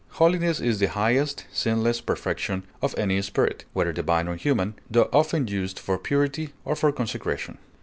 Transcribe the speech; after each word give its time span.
Holiness 0.17 0.59
is 0.59 0.79
the 0.79 0.87
highest, 0.89 1.45
sinless 1.51 2.01
perfection 2.01 2.63
of 2.81 2.97
any 2.97 3.21
spirit, 3.21 3.65
whether 3.73 3.91
divine 3.93 4.27
or 4.27 4.35
human, 4.35 4.73
tho 4.89 5.07
often 5.13 5.47
used 5.47 5.77
for 5.77 5.99
purity 5.99 6.53
or 6.65 6.75
for 6.75 6.91
consecration. 6.91 7.59